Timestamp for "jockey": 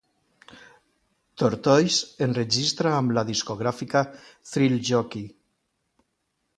4.93-5.33